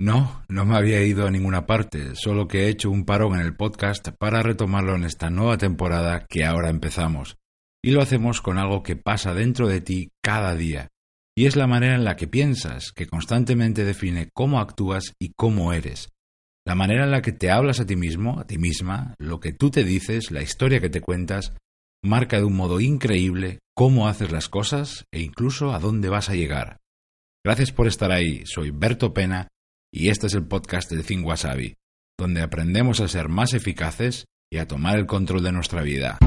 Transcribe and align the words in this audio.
No, 0.00 0.42
no 0.48 0.64
me 0.64 0.78
había 0.78 1.04
ido 1.04 1.26
a 1.26 1.30
ninguna 1.30 1.66
parte, 1.66 2.14
solo 2.16 2.48
que 2.48 2.60
he 2.60 2.68
hecho 2.70 2.90
un 2.90 3.04
parón 3.04 3.34
en 3.34 3.42
el 3.42 3.54
podcast 3.54 4.08
para 4.18 4.42
retomarlo 4.42 4.96
en 4.96 5.04
esta 5.04 5.28
nueva 5.28 5.58
temporada 5.58 6.24
que 6.26 6.46
ahora 6.46 6.70
empezamos. 6.70 7.36
Y 7.84 7.90
lo 7.90 8.00
hacemos 8.00 8.40
con 8.40 8.56
algo 8.56 8.82
que 8.82 8.96
pasa 8.96 9.34
dentro 9.34 9.68
de 9.68 9.82
ti 9.82 10.08
cada 10.22 10.56
día. 10.56 10.88
Y 11.36 11.44
es 11.44 11.54
la 11.54 11.66
manera 11.66 11.96
en 11.96 12.04
la 12.04 12.16
que 12.16 12.26
piensas, 12.26 12.92
que 12.92 13.08
constantemente 13.08 13.84
define 13.84 14.30
cómo 14.32 14.58
actúas 14.58 15.12
y 15.20 15.34
cómo 15.36 15.74
eres. 15.74 16.08
La 16.66 16.74
manera 16.74 17.04
en 17.04 17.10
la 17.10 17.20
que 17.20 17.32
te 17.32 17.50
hablas 17.50 17.78
a 17.78 17.84
ti 17.84 17.96
mismo, 17.96 18.40
a 18.40 18.46
ti 18.46 18.56
misma, 18.56 19.14
lo 19.18 19.38
que 19.38 19.52
tú 19.52 19.70
te 19.70 19.84
dices, 19.84 20.30
la 20.30 20.40
historia 20.40 20.80
que 20.80 20.88
te 20.88 21.02
cuentas, 21.02 21.52
marca 22.02 22.38
de 22.38 22.44
un 22.44 22.56
modo 22.56 22.80
increíble 22.80 23.58
cómo 23.76 24.08
haces 24.08 24.32
las 24.32 24.48
cosas 24.48 25.04
e 25.12 25.20
incluso 25.20 25.74
a 25.74 25.78
dónde 25.78 26.08
vas 26.08 26.30
a 26.30 26.34
llegar. 26.34 26.78
Gracias 27.44 27.70
por 27.70 27.86
estar 27.86 28.10
ahí, 28.12 28.46
soy 28.46 28.70
Berto 28.70 29.12
Pena 29.12 29.48
y 29.92 30.08
este 30.08 30.28
es 30.28 30.34
el 30.34 30.46
podcast 30.46 30.90
de 30.90 31.02
Think 31.02 31.26
Wasabi, 31.26 31.76
donde 32.18 32.42
aprendemos 32.42 33.00
a 33.00 33.08
ser 33.08 33.28
más 33.28 33.54
eficaces 33.54 34.26
y 34.50 34.58
a 34.58 34.66
tomar 34.66 34.98
el 34.98 35.06
control 35.06 35.42
de 35.42 35.52
nuestra 35.52 35.82
vida. 35.82 36.18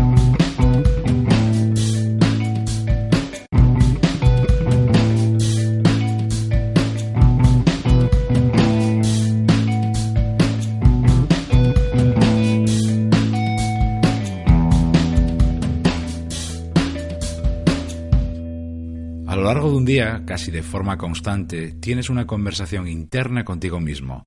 Largo 19.53 19.70
de 19.70 19.77
un 19.77 19.85
día, 19.85 20.23
casi 20.25 20.49
de 20.49 20.63
forma 20.63 20.98
constante, 20.98 21.73
tienes 21.73 22.09
una 22.09 22.25
conversación 22.25 22.88
interna 22.88 23.45
contigo 23.45 23.79
mismo. 23.79 24.26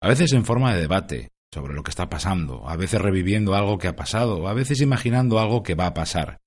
A 0.00 0.08
veces 0.08 0.32
en 0.34 0.44
forma 0.44 0.72
de 0.72 0.82
debate 0.82 1.30
sobre 1.52 1.74
lo 1.74 1.82
que 1.82 1.90
está 1.90 2.08
pasando, 2.08 2.68
a 2.68 2.76
veces 2.76 3.00
reviviendo 3.00 3.56
algo 3.56 3.78
que 3.78 3.88
ha 3.88 3.96
pasado, 3.96 4.46
a 4.46 4.52
veces 4.52 4.80
imaginando 4.80 5.40
algo 5.40 5.64
que 5.64 5.74
va 5.74 5.86
a 5.86 5.94
pasar. 5.94 6.38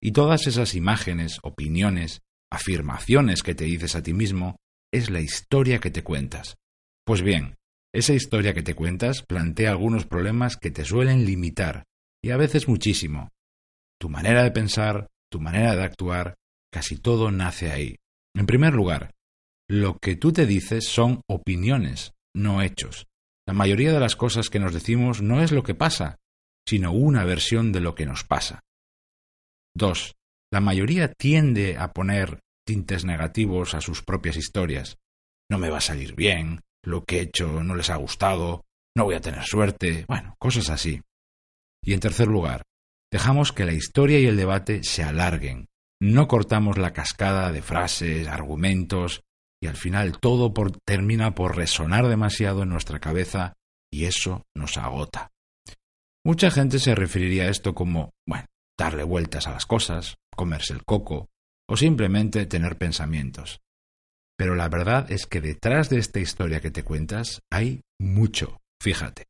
Y 0.00 0.12
todas 0.12 0.46
esas 0.46 0.76
imágenes, 0.76 1.40
opiniones, 1.42 2.20
afirmaciones 2.48 3.42
que 3.42 3.56
te 3.56 3.64
dices 3.64 3.96
a 3.96 4.04
ti 4.04 4.12
mismo, 4.12 4.54
es 4.92 5.10
la 5.10 5.20
historia 5.20 5.80
que 5.80 5.90
te 5.90 6.04
cuentas. 6.04 6.58
Pues 7.04 7.22
bien, 7.22 7.56
esa 7.92 8.12
historia 8.12 8.54
que 8.54 8.62
te 8.62 8.76
cuentas 8.76 9.24
plantea 9.24 9.70
algunos 9.70 10.06
problemas 10.06 10.56
que 10.56 10.70
te 10.70 10.84
suelen 10.84 11.24
limitar, 11.24 11.86
y 12.22 12.30
a 12.30 12.36
veces 12.36 12.68
muchísimo. 12.68 13.30
Tu 13.98 14.08
manera 14.08 14.44
de 14.44 14.52
pensar, 14.52 15.08
tu 15.28 15.40
manera 15.40 15.74
de 15.74 15.82
actuar, 15.82 16.36
Casi 16.72 16.96
todo 16.96 17.30
nace 17.30 17.70
ahí. 17.70 17.96
En 18.34 18.46
primer 18.46 18.74
lugar, 18.74 19.12
lo 19.68 19.98
que 19.98 20.16
tú 20.16 20.32
te 20.32 20.46
dices 20.46 20.86
son 20.88 21.22
opiniones, 21.28 22.12
no 22.34 22.62
hechos. 22.62 23.06
La 23.46 23.54
mayoría 23.54 23.92
de 23.92 24.00
las 24.00 24.16
cosas 24.16 24.48
que 24.48 24.60
nos 24.60 24.72
decimos 24.72 25.22
no 25.22 25.42
es 25.42 25.52
lo 25.52 25.62
que 25.62 25.74
pasa, 25.74 26.18
sino 26.66 26.92
una 26.92 27.24
versión 27.24 27.72
de 27.72 27.80
lo 27.80 27.94
que 27.94 28.06
nos 28.06 28.24
pasa. 28.24 28.60
2. 29.76 30.14
La 30.52 30.60
mayoría 30.60 31.12
tiende 31.12 31.76
a 31.76 31.92
poner 31.92 32.40
tintes 32.66 33.04
negativos 33.04 33.74
a 33.74 33.80
sus 33.80 34.02
propias 34.02 34.36
historias. 34.36 34.98
No 35.50 35.58
me 35.58 35.70
va 35.70 35.78
a 35.78 35.82
salir 35.82 36.14
bien, 36.14 36.60
lo 36.84 37.04
que 37.04 37.18
he 37.18 37.22
hecho 37.22 37.62
no 37.62 37.74
les 37.74 37.90
ha 37.90 37.96
gustado, 37.96 38.64
no 38.96 39.04
voy 39.04 39.14
a 39.14 39.20
tener 39.20 39.44
suerte, 39.44 40.04
bueno, 40.08 40.34
cosas 40.38 40.70
así. 40.70 41.00
Y 41.82 41.92
en 41.94 42.00
tercer 42.00 42.28
lugar, 42.28 42.62
dejamos 43.10 43.52
que 43.52 43.64
la 43.64 43.72
historia 43.72 44.18
y 44.18 44.26
el 44.26 44.36
debate 44.36 44.82
se 44.84 45.02
alarguen, 45.02 45.66
no 46.00 46.28
cortamos 46.28 46.78
la 46.78 46.92
cascada 46.92 47.52
de 47.52 47.62
frases, 47.62 48.26
argumentos, 48.26 49.22
y 49.62 49.66
al 49.66 49.76
final 49.76 50.18
todo 50.18 50.52
termina 50.86 51.34
por 51.34 51.56
resonar 51.56 52.08
demasiado 52.08 52.62
en 52.62 52.70
nuestra 52.70 52.98
cabeza 52.98 53.54
y 53.92 54.04
eso 54.04 54.42
nos 54.54 54.78
agota. 54.78 55.30
Mucha 56.24 56.50
gente 56.50 56.78
se 56.78 56.94
referiría 56.94 57.44
a 57.44 57.48
esto 57.48 57.74
como, 57.74 58.12
bueno, 58.26 58.46
darle 58.78 59.04
vueltas 59.04 59.46
a 59.46 59.52
las 59.52 59.66
cosas, 59.66 60.16
comerse 60.34 60.72
el 60.72 60.84
coco 60.84 61.28
o 61.68 61.76
simplemente 61.76 62.46
tener 62.46 62.78
pensamientos. 62.78 63.60
Pero 64.38 64.54
la 64.54 64.68
verdad 64.68 65.10
es 65.12 65.26
que 65.26 65.42
detrás 65.42 65.90
de 65.90 65.98
esta 65.98 66.18
historia 66.18 66.60
que 66.60 66.70
te 66.70 66.82
cuentas 66.82 67.42
hay 67.50 67.82
mucho, 67.98 68.58
fíjate. 68.82 69.26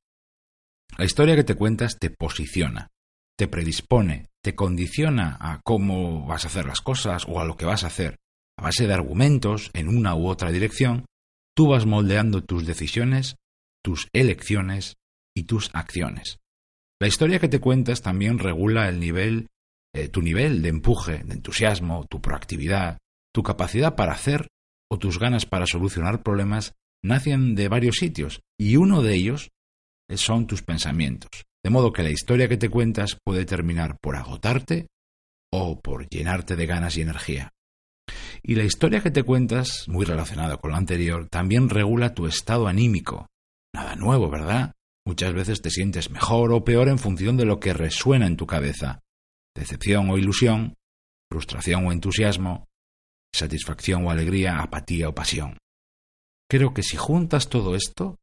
La 0.96 1.04
historia 1.04 1.34
que 1.34 1.44
te 1.44 1.56
cuentas 1.56 1.98
te 1.98 2.10
posiciona, 2.10 2.88
te 3.36 3.48
predispone, 3.48 4.29
te 4.42 4.54
condiciona 4.54 5.36
a 5.40 5.60
cómo 5.62 6.26
vas 6.26 6.44
a 6.44 6.48
hacer 6.48 6.66
las 6.66 6.80
cosas 6.80 7.24
o 7.28 7.40
a 7.40 7.44
lo 7.44 7.56
que 7.56 7.66
vas 7.66 7.84
a 7.84 7.88
hacer. 7.88 8.16
A 8.58 8.62
base 8.62 8.86
de 8.86 8.94
argumentos 8.94 9.70
en 9.74 9.88
una 9.88 10.14
u 10.14 10.28
otra 10.28 10.50
dirección, 10.50 11.06
tú 11.54 11.68
vas 11.68 11.86
moldeando 11.86 12.42
tus 12.42 12.66
decisiones, 12.66 13.36
tus 13.82 14.08
elecciones 14.12 14.96
y 15.34 15.44
tus 15.44 15.70
acciones. 15.72 16.38
La 17.00 17.08
historia 17.08 17.38
que 17.38 17.48
te 17.48 17.60
cuentas 17.60 18.02
también 18.02 18.38
regula 18.38 18.88
el 18.88 19.00
nivel, 19.00 19.48
eh, 19.94 20.08
tu 20.08 20.20
nivel 20.20 20.62
de 20.62 20.68
empuje, 20.68 21.22
de 21.24 21.34
entusiasmo, 21.34 22.06
tu 22.08 22.20
proactividad, 22.20 22.98
tu 23.32 23.42
capacidad 23.42 23.94
para 23.94 24.12
hacer 24.12 24.48
o 24.90 24.98
tus 24.98 25.18
ganas 25.18 25.46
para 25.46 25.66
solucionar 25.66 26.22
problemas 26.22 26.74
nacen 27.02 27.54
de 27.54 27.68
varios 27.68 27.96
sitios 27.96 28.40
y 28.58 28.76
uno 28.76 29.02
de 29.02 29.14
ellos 29.14 29.50
son 30.16 30.46
tus 30.46 30.62
pensamientos. 30.62 31.44
De 31.62 31.70
modo 31.70 31.92
que 31.92 32.02
la 32.02 32.10
historia 32.10 32.48
que 32.48 32.56
te 32.56 32.70
cuentas 32.70 33.18
puede 33.22 33.44
terminar 33.44 33.98
por 34.00 34.16
agotarte 34.16 34.86
o 35.52 35.80
por 35.80 36.08
llenarte 36.08 36.56
de 36.56 36.66
ganas 36.66 36.96
y 36.96 37.02
energía. 37.02 37.50
Y 38.42 38.54
la 38.54 38.64
historia 38.64 39.02
que 39.02 39.10
te 39.10 39.22
cuentas, 39.22 39.84
muy 39.88 40.04
relacionada 40.04 40.56
con 40.56 40.70
lo 40.70 40.76
anterior, 40.76 41.28
también 41.28 41.68
regula 41.68 42.14
tu 42.14 42.26
estado 42.26 42.66
anímico. 42.66 43.26
Nada 43.74 43.94
nuevo, 43.96 44.30
¿verdad? 44.30 44.72
Muchas 45.06 45.34
veces 45.34 45.60
te 45.60 45.70
sientes 45.70 46.10
mejor 46.10 46.52
o 46.52 46.64
peor 46.64 46.88
en 46.88 46.98
función 46.98 47.36
de 47.36 47.44
lo 47.44 47.60
que 47.60 47.72
resuena 47.72 48.26
en 48.26 48.36
tu 48.36 48.46
cabeza. 48.46 49.00
Decepción 49.54 50.10
o 50.10 50.18
ilusión, 50.18 50.74
frustración 51.30 51.86
o 51.86 51.92
entusiasmo, 51.92 52.68
satisfacción 53.34 54.06
o 54.06 54.10
alegría, 54.10 54.60
apatía 54.60 55.08
o 55.08 55.14
pasión. 55.14 55.58
Creo 56.48 56.74
que 56.74 56.82
si 56.82 56.96
juntas 56.96 57.48
todo 57.48 57.74
esto, 57.74 58.18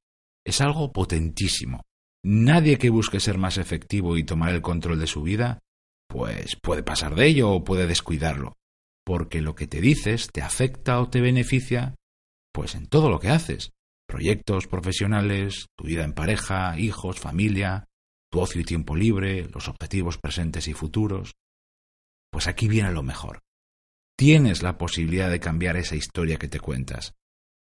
es 0.45 0.61
algo 0.61 0.91
potentísimo, 0.91 1.83
Nadie 2.29 2.77
que 2.77 2.89
busque 2.89 3.21
ser 3.21 3.37
más 3.37 3.57
efectivo 3.57 4.17
y 4.17 4.25
tomar 4.25 4.53
el 4.53 4.61
control 4.61 4.99
de 4.99 5.07
su 5.07 5.23
vida, 5.23 5.59
pues 6.09 6.57
puede 6.61 6.83
pasar 6.83 7.15
de 7.15 7.25
ello 7.25 7.51
o 7.51 7.63
puede 7.63 7.87
descuidarlo, 7.87 8.57
porque 9.05 9.39
lo 9.39 9.55
que 9.55 9.65
te 9.65 9.79
dices 9.79 10.27
te 10.33 10.41
afecta 10.41 10.99
o 10.99 11.09
te 11.09 11.21
beneficia, 11.21 11.95
pues 12.51 12.75
en 12.75 12.87
todo 12.87 13.09
lo 13.09 13.21
que 13.21 13.29
haces, 13.29 13.71
proyectos 14.05 14.67
profesionales, 14.67 15.67
tu 15.77 15.85
vida 15.85 16.03
en 16.03 16.11
pareja, 16.11 16.77
hijos, 16.77 17.17
familia, 17.17 17.85
tu 18.29 18.41
ocio 18.41 18.59
y 18.59 18.65
tiempo 18.65 18.97
libre, 18.97 19.47
los 19.47 19.69
objetivos 19.69 20.17
presentes 20.17 20.67
y 20.67 20.73
futuros. 20.73 21.35
Pues 22.29 22.47
aquí 22.47 22.67
viene 22.67 22.91
lo 22.91 23.03
mejor. 23.03 23.39
Tienes 24.17 24.63
la 24.63 24.77
posibilidad 24.77 25.31
de 25.31 25.39
cambiar 25.39 25.77
esa 25.77 25.95
historia 25.95 26.35
que 26.35 26.49
te 26.49 26.59
cuentas. 26.59 27.13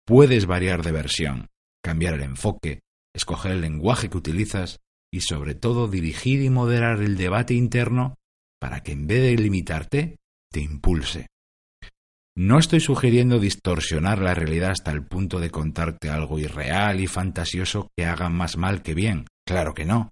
Puedes 0.05 0.47
variar 0.47 0.83
de 0.83 0.91
versión, 0.91 1.47
cambiar 1.81 2.15
el 2.15 2.23
enfoque, 2.23 2.81
escoger 3.13 3.53
el 3.53 3.61
lenguaje 3.61 4.09
que 4.09 4.17
utilizas 4.17 4.79
y 5.11 5.21
sobre 5.21 5.55
todo 5.55 5.87
dirigir 5.87 6.41
y 6.41 6.49
moderar 6.49 7.01
el 7.01 7.17
debate 7.17 7.53
interno 7.53 8.15
para 8.59 8.81
que 8.81 8.91
en 8.91 9.07
vez 9.07 9.21
de 9.21 9.41
limitarte, 9.41 10.17
te 10.51 10.61
impulse. 10.61 11.27
No 12.35 12.59
estoy 12.59 12.79
sugiriendo 12.79 13.39
distorsionar 13.39 14.19
la 14.19 14.33
realidad 14.33 14.71
hasta 14.71 14.91
el 14.91 15.05
punto 15.05 15.39
de 15.39 15.49
contarte 15.49 16.09
algo 16.09 16.39
irreal 16.39 16.99
y 16.99 17.07
fantasioso 17.07 17.89
que 17.97 18.05
haga 18.05 18.29
más 18.29 18.57
mal 18.57 18.81
que 18.81 18.93
bien, 18.93 19.25
claro 19.45 19.73
que 19.73 19.85
no, 19.85 20.11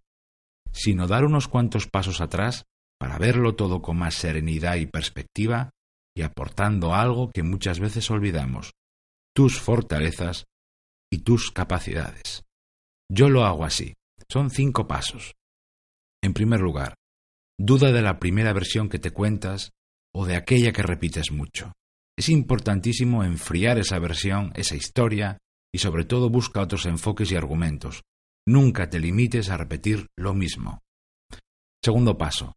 sino 0.72 1.08
dar 1.08 1.26
unos 1.26 1.48
cuantos 1.48 1.88
pasos 1.88 2.22
atrás 2.22 2.66
para 3.00 3.18
verlo 3.18 3.56
todo 3.56 3.82
con 3.82 3.98
más 3.98 4.16
serenidad 4.16 4.76
y 4.76 4.88
perspectiva 4.88 5.72
y 6.16 6.24
aportando 6.24 6.96
algo 6.96 7.32
que 7.32 7.44
muchas 7.44 7.80
veces 7.80 8.10
olvidamos, 8.10 8.72
tus 9.36 9.60
fortalezas 9.60 10.46
y 11.12 11.20
tus 11.20 11.52
capacidades. 11.52 12.47
Yo 13.10 13.30
lo 13.30 13.46
hago 13.46 13.64
así. 13.64 13.94
Son 14.30 14.50
cinco 14.50 14.88
pasos. 14.88 15.36
En 16.22 16.34
primer 16.34 16.60
lugar, 16.60 16.96
duda 17.58 17.92
de 17.92 18.02
la 18.02 18.20
primera 18.20 18.54
versión 18.54 18.90
que 18.90 19.00
te 19.00 19.12
cuentas 19.12 19.72
o 20.14 20.26
de 20.26 20.36
aquella 20.36 20.72
que 20.74 20.84
repites 20.84 21.32
mucho. 21.32 21.74
Es 22.18 22.30
importantísimo 22.30 23.24
enfriar 23.24 23.78
esa 23.78 24.00
versión, 24.00 24.52
esa 24.56 24.76
historia, 24.76 25.38
y 25.74 25.80
sobre 25.80 26.06
todo 26.06 26.30
busca 26.30 26.62
otros 26.62 26.86
enfoques 26.86 27.32
y 27.32 27.36
argumentos. 27.36 28.02
Nunca 28.48 28.90
te 28.90 29.00
limites 29.00 29.50
a 29.50 29.58
repetir 29.58 30.08
lo 30.18 30.34
mismo. 30.34 30.80
Segundo 31.84 32.18
paso. 32.18 32.56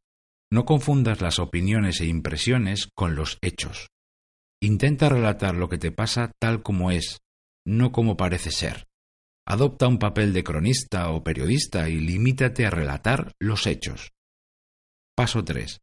No 0.52 0.64
confundas 0.64 1.20
las 1.20 1.38
opiniones 1.38 2.00
e 2.00 2.06
impresiones 2.06 2.88
con 2.96 3.14
los 3.14 3.38
hechos. 3.42 3.88
Intenta 4.62 5.08
relatar 5.08 5.54
lo 5.54 5.68
que 5.68 5.78
te 5.78 5.92
pasa 5.92 6.32
tal 6.40 6.62
como 6.62 6.90
es, 6.90 7.20
no 7.66 7.92
como 7.92 8.16
parece 8.16 8.50
ser. 8.50 8.86
Adopta 9.46 9.88
un 9.88 9.98
papel 9.98 10.32
de 10.32 10.44
cronista 10.44 11.10
o 11.10 11.24
periodista 11.24 11.88
y 11.88 11.98
limítate 11.98 12.66
a 12.66 12.70
relatar 12.70 13.32
los 13.40 13.66
hechos. 13.66 14.12
Paso 15.16 15.44
3. 15.44 15.80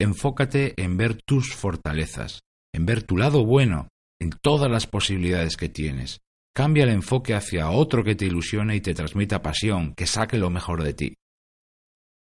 Enfócate 0.00 0.74
en 0.82 0.96
ver 0.96 1.22
tus 1.22 1.54
fortalezas, 1.54 2.40
en 2.74 2.84
ver 2.84 3.02
tu 3.02 3.16
lado 3.16 3.44
bueno, 3.44 3.88
en 4.20 4.30
todas 4.30 4.70
las 4.70 4.86
posibilidades 4.86 5.56
que 5.56 5.68
tienes. 5.68 6.20
Cambia 6.54 6.84
el 6.84 6.90
enfoque 6.90 7.34
hacia 7.34 7.70
otro 7.70 8.02
que 8.02 8.14
te 8.14 8.26
ilusione 8.26 8.76
y 8.76 8.80
te 8.80 8.94
transmita 8.94 9.42
pasión, 9.42 9.94
que 9.94 10.06
saque 10.06 10.38
lo 10.38 10.50
mejor 10.50 10.82
de 10.82 10.94
ti. 10.94 11.14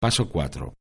Paso 0.00 0.28
4. 0.28 0.74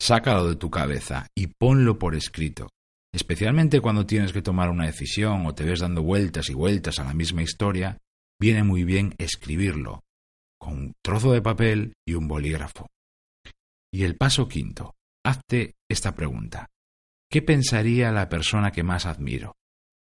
Sácalo 0.00 0.48
de 0.48 0.56
tu 0.56 0.70
cabeza 0.70 1.26
y 1.34 1.48
ponlo 1.48 1.98
por 1.98 2.14
escrito. 2.14 2.68
Especialmente 3.12 3.80
cuando 3.80 4.06
tienes 4.06 4.32
que 4.32 4.42
tomar 4.42 4.70
una 4.70 4.86
decisión 4.86 5.46
o 5.46 5.54
te 5.54 5.64
ves 5.64 5.80
dando 5.80 6.02
vueltas 6.02 6.48
y 6.50 6.54
vueltas 6.54 6.98
a 6.98 7.04
la 7.04 7.14
misma 7.14 7.42
historia, 7.42 7.98
viene 8.40 8.62
muy 8.62 8.84
bien 8.84 9.14
escribirlo, 9.18 10.02
con 10.58 10.74
un 10.74 10.92
trozo 11.02 11.32
de 11.32 11.42
papel 11.42 11.94
y 12.06 12.14
un 12.14 12.28
bolígrafo. 12.28 12.88
Y 13.92 14.04
el 14.04 14.16
paso 14.16 14.48
quinto, 14.48 14.94
hazte 15.24 15.76
esta 15.88 16.14
pregunta. 16.14 16.68
¿Qué 17.30 17.42
pensaría 17.42 18.10
la 18.12 18.28
persona 18.28 18.70
que 18.70 18.82
más 18.82 19.06
admiro? 19.06 19.56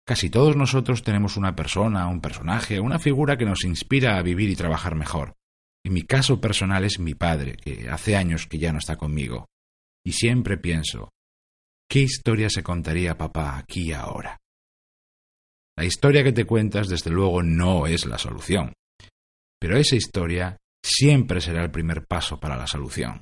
Casi 0.07 0.29
todos 0.29 0.55
nosotros 0.55 1.01
tenemos 1.01 1.35
una 1.35 1.55
persona, 1.55 2.07
un 2.07 2.21
personaje, 2.21 2.79
una 2.79 2.99
figura 2.99 3.37
que 3.37 3.45
nos 3.45 3.63
inspira 3.63 4.17
a 4.17 4.21
vivir 4.21 4.49
y 4.49 4.55
trabajar 4.55 4.95
mejor. 4.95 5.35
En 5.83 5.93
mi 5.93 6.03
caso 6.03 6.39
personal 6.39 6.83
es 6.83 6.99
mi 6.99 7.15
padre, 7.15 7.57
que 7.57 7.89
hace 7.89 8.15
años 8.15 8.45
que 8.47 8.59
ya 8.59 8.71
no 8.71 8.79
está 8.79 8.97
conmigo. 8.97 9.47
Y 10.03 10.13
siempre 10.13 10.57
pienso, 10.57 11.11
¿qué 11.89 12.01
historia 12.01 12.49
se 12.49 12.61
contaría 12.61 13.17
papá 13.17 13.57
aquí 13.57 13.91
ahora? 13.93 14.37
La 15.77 15.85
historia 15.85 16.23
que 16.23 16.31
te 16.31 16.45
cuentas, 16.45 16.87
desde 16.87 17.11
luego, 17.11 17.43
no 17.43 17.87
es 17.87 18.05
la 18.05 18.17
solución. 18.17 18.73
Pero 19.59 19.77
esa 19.77 19.95
historia 19.95 20.57
siempre 20.83 21.41
será 21.41 21.63
el 21.63 21.71
primer 21.71 22.05
paso 22.05 22.39
para 22.39 22.55
la 22.55 22.67
solución. 22.67 23.21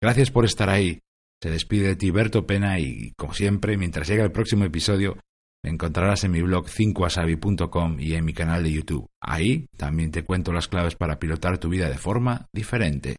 Gracias 0.00 0.30
por 0.30 0.44
estar 0.44 0.68
ahí. 0.68 1.00
Se 1.42 1.50
despide 1.50 1.88
de 1.88 1.96
ti 1.96 2.10
Berto 2.10 2.46
Pena 2.46 2.78
y, 2.78 3.12
como 3.16 3.32
siempre, 3.32 3.76
mientras 3.76 4.08
llega 4.08 4.24
el 4.24 4.32
próximo 4.32 4.64
episodio, 4.64 5.16
me 5.64 5.70
encontrarás 5.70 6.24
en 6.24 6.32
mi 6.32 6.42
blog 6.42 6.66
5asabi.com 6.66 7.98
y 7.98 8.14
en 8.14 8.24
mi 8.24 8.32
canal 8.32 8.62
de 8.62 8.72
YouTube. 8.72 9.08
Ahí 9.20 9.66
también 9.76 10.10
te 10.10 10.24
cuento 10.24 10.52
las 10.52 10.68
claves 10.68 10.94
para 10.94 11.18
pilotar 11.18 11.58
tu 11.58 11.68
vida 11.68 11.88
de 11.88 11.98
forma 11.98 12.46
diferente. 12.52 13.16